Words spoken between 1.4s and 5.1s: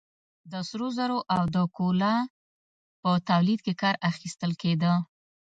د کولا په تولید کې کار اخیستل کېده.